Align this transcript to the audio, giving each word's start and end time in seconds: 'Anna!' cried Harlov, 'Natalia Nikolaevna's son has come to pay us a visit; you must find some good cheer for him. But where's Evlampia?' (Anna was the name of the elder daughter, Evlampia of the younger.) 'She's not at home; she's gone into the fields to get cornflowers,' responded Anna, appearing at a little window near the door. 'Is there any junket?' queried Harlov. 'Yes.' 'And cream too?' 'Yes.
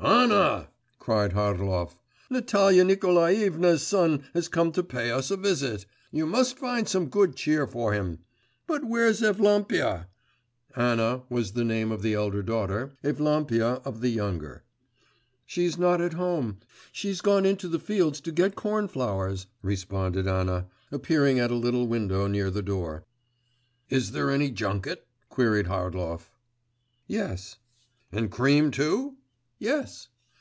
'Anna!' 0.00 0.68
cried 1.00 1.32
Harlov, 1.32 1.96
'Natalia 2.30 2.84
Nikolaevna's 2.84 3.84
son 3.84 4.24
has 4.32 4.46
come 4.46 4.70
to 4.72 4.82
pay 4.84 5.10
us 5.10 5.30
a 5.30 5.36
visit; 5.36 5.86
you 6.12 6.24
must 6.24 6.56
find 6.58 6.88
some 6.88 7.06
good 7.08 7.34
cheer 7.34 7.66
for 7.66 7.92
him. 7.92 8.20
But 8.68 8.84
where's 8.84 9.22
Evlampia?' 9.22 10.06
(Anna 10.76 11.22
was 11.28 11.52
the 11.52 11.64
name 11.64 11.90
of 11.90 12.02
the 12.02 12.14
elder 12.14 12.44
daughter, 12.44 12.92
Evlampia 13.02 13.82
of 13.84 14.00
the 14.00 14.10
younger.) 14.10 14.62
'She's 15.46 15.76
not 15.76 16.00
at 16.00 16.12
home; 16.12 16.58
she's 16.92 17.20
gone 17.20 17.44
into 17.44 17.66
the 17.66 17.80
fields 17.80 18.20
to 18.20 18.30
get 18.30 18.54
cornflowers,' 18.54 19.46
responded 19.62 20.28
Anna, 20.28 20.66
appearing 20.92 21.40
at 21.40 21.50
a 21.50 21.54
little 21.56 21.88
window 21.88 22.28
near 22.28 22.50
the 22.50 22.62
door. 22.62 23.04
'Is 23.88 24.12
there 24.12 24.30
any 24.30 24.50
junket?' 24.52 25.06
queried 25.28 25.66
Harlov. 25.66 26.30
'Yes.' 27.08 27.56
'And 28.12 28.30
cream 28.30 28.70
too?' 28.70 29.16
'Yes. 29.60 30.06